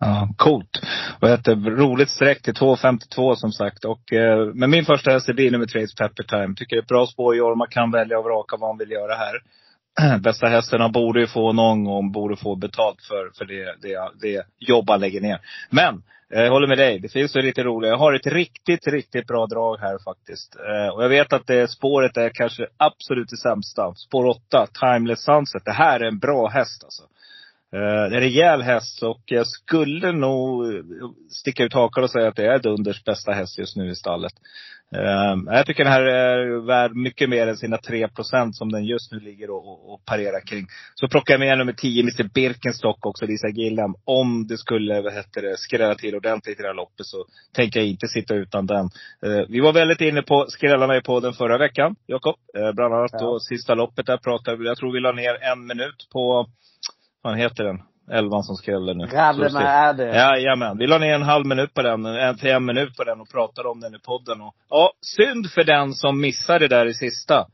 [0.00, 0.80] Ja, coolt.
[1.20, 3.84] Och ett eh, roligt streck till 2.52 som sagt.
[3.84, 6.54] Och, eh, men min första häst blir nummer tre, It's Pepper Time.
[6.54, 7.54] Tycker det är ett bra spår i år.
[7.54, 9.42] Man kan välja och vraka vad man vill göra här.
[10.18, 14.46] Bästa hästarna borde ju få någon gång, borde få betalt för, för det, det, det
[14.58, 15.40] jobb han lägger ner.
[15.70, 16.02] Men,
[16.34, 16.98] Eh, jag håller med dig.
[16.98, 17.90] Det finns ju lite roliga.
[17.90, 20.56] Jag har ett riktigt, riktigt bra drag här faktiskt.
[20.56, 23.94] Eh, och jag vet att det spåret är kanske absolut det sämsta.
[23.94, 25.64] Spår 8, Timeless Sunset.
[25.64, 27.02] Det här är en bra häst alltså.
[27.72, 30.64] Eh, Det är en rejäl häst och jag skulle nog
[31.30, 34.32] sticka ut hakan och säga att det är Dunders bästa häst just nu i stallet.
[34.94, 39.12] Eh, Jag tycker den här är värd mycket mer än sina 3% som den just
[39.12, 40.66] nu ligger och, och, parerar kring.
[40.94, 43.94] Så plockar jag med nummer 10, Mr Birkenstock också, Lisa Gillam.
[44.04, 47.80] Om det skulle, vad heter det, skrälla till ordentligt i det här loppet så tänker
[47.80, 48.84] jag inte sitta utan den.
[49.26, 52.34] Eh, Vi var väldigt inne på skrällarna i podden förra veckan, Jakob.
[52.58, 53.18] Eh, Bland annat Ja.
[53.18, 56.46] då sista loppet där pratade vi, jag tror vi la ner en minut på
[57.22, 57.82] vad heter den?
[58.10, 59.06] Elvan som skräller nu.
[59.42, 60.04] Med ser- Ärde.
[60.16, 60.78] Jajamän.
[60.78, 63.28] Vi la ner en halv minut på den, en till en minut på den och
[63.30, 64.40] pratade om den i podden.
[64.40, 67.46] Och, ja, synd för den som missade det där i sista.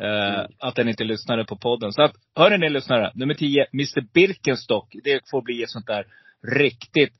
[0.00, 1.92] Eh, Att den inte lyssnade på podden.
[1.92, 3.12] Så att, hörni ni lyssnare.
[3.14, 4.94] Nummer 10, Mr Birkenstock.
[5.04, 6.04] Det får bli ett sånt där
[6.56, 7.12] riktigt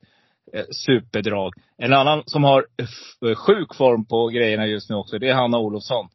[0.53, 1.53] eh, superdrag.
[1.77, 5.57] En annan som har f- sjuk form på grejerna just nu också, det är Hanna
[5.57, 6.07] Olofsson.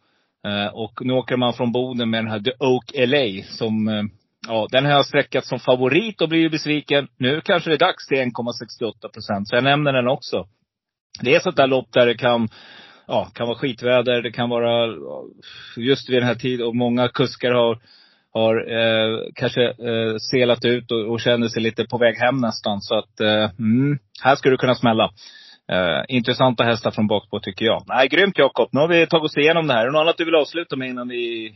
[0.46, 4.02] Eh, och nu åker man från Boden med den här The Oak LA som eh,
[4.48, 7.08] Ja, den har jag sträckat som favorit och blivit besviken.
[7.18, 9.48] Nu kanske det är dags till 1,68 procent.
[9.48, 10.46] Så jag nämner den också.
[11.20, 12.48] Det är sånt där lopp där det kan,
[13.06, 14.22] ja, kan vara skitväder.
[14.22, 14.94] Det kan vara
[15.76, 16.66] just vid den här tiden.
[16.66, 17.78] Och många kuskar har,
[18.32, 22.80] har eh, kanske eh, selat ut och, och känner sig lite på väg hem nästan.
[22.80, 25.10] Så att, eh, mm, här skulle du kunna smälla.
[25.72, 27.84] Eh, intressanta hästar från bakpå tycker jag.
[27.86, 28.68] Nej, grymt Jakob.
[28.72, 29.80] Nu har vi tagit oss igenom det här.
[29.80, 31.54] Är det något annat du vill avsluta med innan vi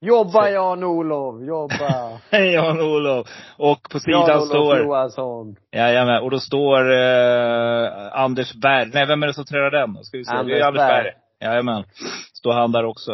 [0.00, 2.20] Jobba Jan-Olof, jobba!
[2.38, 3.28] Jan-Olof.
[3.56, 5.56] Och på sidan Jan-Olof står, Johansson.
[5.72, 8.90] jajamän, och då står eh, Anders Berg.
[8.94, 9.94] Nej, vem är det som tränar den?
[9.94, 10.02] då?
[10.02, 10.32] Ska vi se.
[10.32, 11.02] det Anders är Anders Berg.
[11.04, 11.12] Berg.
[11.40, 11.84] Jajamän.
[12.32, 13.12] Står han där också.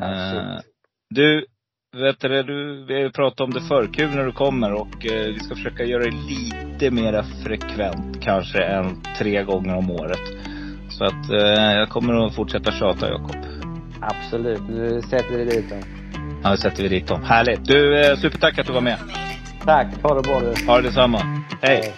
[0.00, 0.60] Eh,
[1.10, 1.46] du,
[1.96, 3.88] vet du, du, vi pratade om det förr.
[3.92, 8.22] Kul när du kommer och eh, vi ska försöka göra det lite mera frekvent.
[8.22, 10.20] Kanske än tre gånger om året.
[10.90, 13.55] Så att eh, jag kommer att fortsätta tjata Jakob.
[14.06, 14.62] Absolut.
[14.68, 15.82] Nu sätter vi dit dem.
[16.42, 17.22] Ja, nu sätter vi dit dem.
[17.24, 17.64] Härligt.
[17.64, 18.98] Du, eh, supertack att du var med.
[19.64, 19.86] Tack.
[20.02, 20.66] Ha det bra du.
[20.66, 21.18] Ha det detsamma.
[21.62, 21.82] Hej.
[21.82, 21.94] Hej.